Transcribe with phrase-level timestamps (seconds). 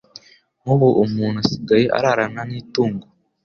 [0.61, 3.05] nk'ubu umuntu asigaye ararana n'itungo